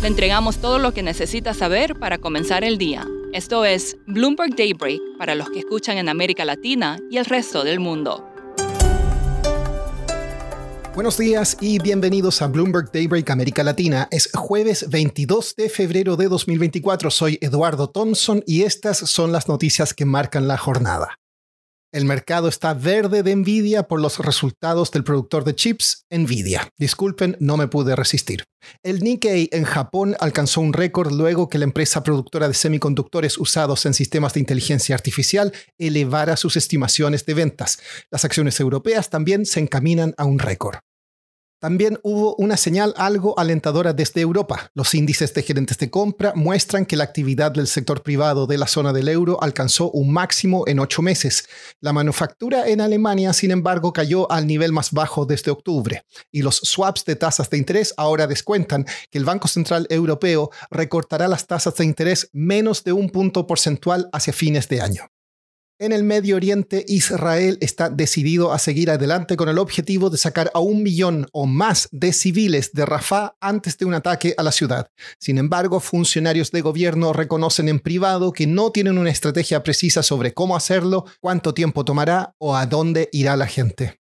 [0.00, 3.04] Le entregamos todo lo que necesita saber para comenzar el día.
[3.32, 7.80] Esto es Bloomberg Daybreak para los que escuchan en América Latina y el resto del
[7.80, 8.24] mundo.
[10.94, 14.06] Buenos días y bienvenidos a Bloomberg Daybreak América Latina.
[14.12, 17.10] Es jueves 22 de febrero de 2024.
[17.10, 21.18] Soy Eduardo Thompson y estas son las noticias que marcan la jornada.
[21.98, 26.68] El mercado está verde de Nvidia por los resultados del productor de chips, Nvidia.
[26.78, 28.44] Disculpen, no me pude resistir.
[28.84, 33.84] El Nikkei en Japón alcanzó un récord luego que la empresa productora de semiconductores usados
[33.84, 37.80] en sistemas de inteligencia artificial elevara sus estimaciones de ventas.
[38.12, 40.78] Las acciones europeas también se encaminan a un récord.
[41.60, 44.70] También hubo una señal algo alentadora desde Europa.
[44.74, 48.68] Los índices de gerentes de compra muestran que la actividad del sector privado de la
[48.68, 51.48] zona del euro alcanzó un máximo en ocho meses.
[51.80, 56.04] La manufactura en Alemania, sin embargo, cayó al nivel más bajo desde octubre.
[56.30, 61.26] Y los swaps de tasas de interés ahora descuentan que el Banco Central Europeo recortará
[61.26, 65.10] las tasas de interés menos de un punto porcentual hacia fines de año.
[65.80, 70.50] En el Medio Oriente, Israel está decidido a seguir adelante con el objetivo de sacar
[70.52, 74.50] a un millón o más de civiles de Rafah antes de un ataque a la
[74.50, 74.90] ciudad.
[75.20, 80.34] Sin embargo, funcionarios de gobierno reconocen en privado que no tienen una estrategia precisa sobre
[80.34, 84.00] cómo hacerlo, cuánto tiempo tomará o a dónde irá la gente.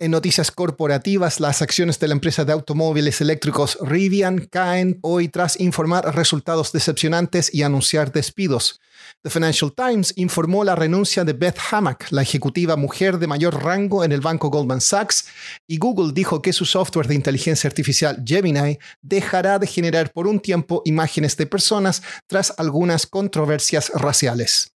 [0.00, 5.60] En noticias corporativas, las acciones de la empresa de automóviles eléctricos Rivian caen hoy tras
[5.60, 8.80] informar resultados decepcionantes y anunciar despidos.
[9.22, 14.02] The Financial Times informó la renuncia de Beth Hammack, la ejecutiva mujer de mayor rango
[14.02, 15.26] en el banco Goldman Sachs,
[15.68, 20.40] y Google dijo que su software de inteligencia artificial Gemini dejará de generar por un
[20.40, 24.73] tiempo imágenes de personas tras algunas controversias raciales.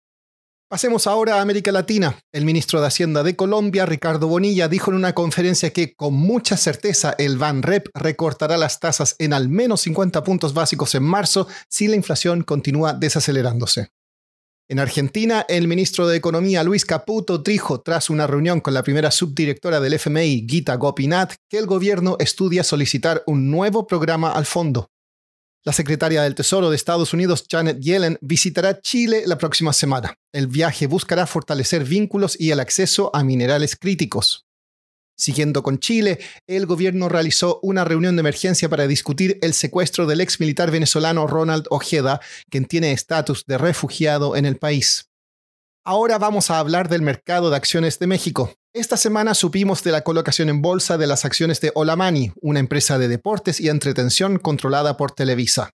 [0.67, 2.19] Pasemos ahora a América Latina.
[2.33, 6.57] El ministro de Hacienda de Colombia, Ricardo Bonilla, dijo en una conferencia que con mucha
[6.57, 11.87] certeza el BANREP recortará las tasas en al menos 50 puntos básicos en marzo si
[11.87, 13.91] la inflación continúa desacelerándose.
[14.67, 19.11] En Argentina, el ministro de Economía Luis Caputo dijo, tras una reunión con la primera
[19.11, 24.89] subdirectora del FMI, Gita Gopinath, que el gobierno estudia solicitar un nuevo programa al fondo.
[25.67, 30.15] La secretaria del Tesoro de Estados Unidos, Janet Yellen, visitará Chile la próxima semana.
[30.31, 34.45] El viaje buscará fortalecer vínculos y el acceso a minerales críticos.
[35.17, 40.21] Siguiendo con Chile, el gobierno realizó una reunión de emergencia para discutir el secuestro del
[40.21, 42.21] ex militar venezolano Ronald Ojeda,
[42.51, 45.09] quien tiene estatus de refugiado en el país.
[45.87, 48.51] Ahora vamos a hablar del mercado de acciones de México.
[48.73, 52.99] Esta semana supimos de la colocación en bolsa de las acciones de Olamani, una empresa
[52.99, 55.73] de deportes y entretención controlada por Televisa.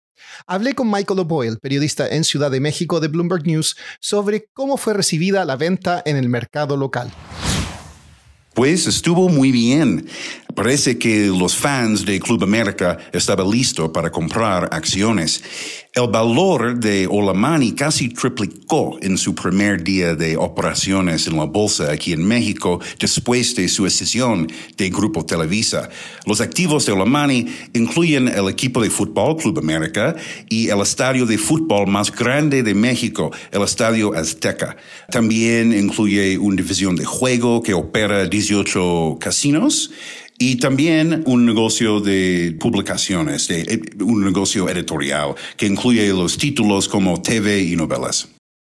[0.48, 4.94] Hablé con Michael O'Boyle, periodista en Ciudad de México de Bloomberg News, sobre cómo fue
[4.94, 7.12] recibida la venta en el mercado local.
[8.60, 10.06] Pues estuvo muy bien.
[10.54, 15.42] Parece que los fans de Club América estaban listos para comprar acciones.
[15.92, 21.90] El valor de Olamani casi triplicó en su primer día de operaciones en la bolsa
[21.90, 24.46] aquí en México después de su escisión
[24.76, 25.88] de Grupo Televisa.
[26.26, 30.14] Los activos de Olamani incluyen el equipo de fútbol Club América
[30.48, 34.76] y el estadio de fútbol más grande de México, el Estadio Azteca.
[35.10, 38.49] También incluye una división de juego que opera 18
[39.18, 39.90] casinos
[40.38, 47.20] y también un negocio de publicaciones, eh, un negocio editorial que incluye los títulos como
[47.20, 48.28] TV y novelas.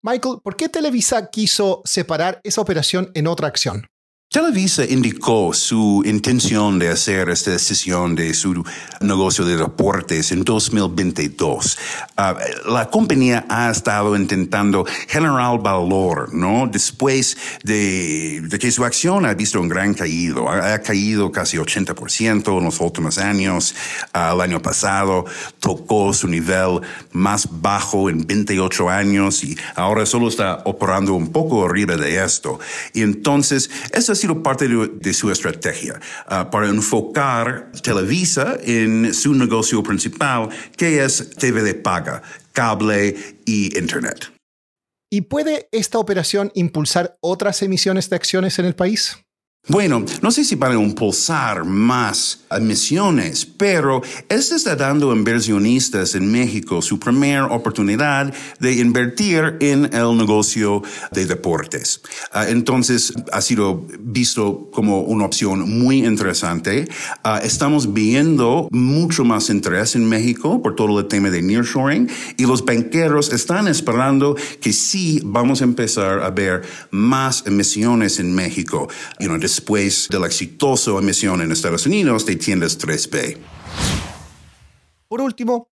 [0.04, 3.88] Michael, ¿por qué Televisa quiso separar esa operación en otra acción?
[4.36, 8.66] Televisa indicó su intención de hacer esta decisión de su
[9.00, 11.78] negocio de deportes en 2022.
[12.18, 12.36] Ah,
[12.68, 16.68] la compañía ha estado intentando generar valor, ¿no?
[16.68, 22.66] Después de, que su acción ha visto un gran caído, ha, caído casi 80% en
[22.66, 23.74] los últimos años.
[24.12, 25.24] Ah, el año pasado
[25.62, 26.82] tocó su nivel
[27.14, 32.60] más bajo en 28 años y ahora solo está operando un poco arriba de esto.
[32.92, 39.82] Y entonces, eso ha parte de, su estrategia uh, para enfocar Televisa en su negocio
[39.84, 42.22] principal, que es TV de paga,
[42.54, 44.32] cable y Internet.
[45.12, 49.25] ¿Y puede esta operación impulsar otras emisiones de acciones en el país?
[49.68, 56.32] Bueno, no sé si para impulsar más emisiones, pero esto está dando a inversionistas en
[56.32, 62.02] México su primera oportunidad de invertir en el negocio de deportes.
[62.32, 66.88] Ah, entonces, ha sido visto como una opción muy interesante.
[67.24, 72.08] Ah, estamos viendo mucho más interés en México por todo el tema de nearshoring
[72.38, 78.32] y los banqueros están esperando que sí vamos a empezar a ver más emisiones en
[78.36, 78.88] México.
[79.20, 83.38] You después de la exitosa emisión en Estados Unidos de tiendas 3B.
[85.08, 85.70] Por último,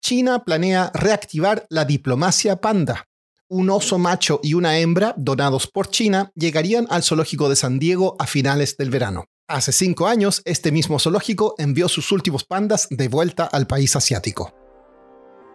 [0.00, 3.08] China planea reactivar la diplomacia panda.
[3.48, 8.16] Un oso macho y una hembra, donados por China, llegarían al zoológico de San Diego
[8.18, 9.26] a finales del verano.
[9.48, 14.65] Hace cinco años, este mismo zoológico envió sus últimos pandas de vuelta al país asiático.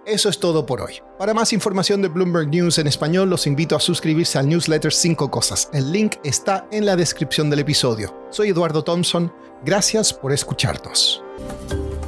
[0.06, 0.95] Eso es todo por hoy.
[1.19, 5.30] Para más información de Bloomberg News en español, los invito a suscribirse al newsletter 5
[5.30, 5.69] Cosas.
[5.74, 8.25] El link está en la descripción del episodio.
[8.31, 9.31] Soy Eduardo Thompson.
[9.63, 11.24] Gracias por escucharnos.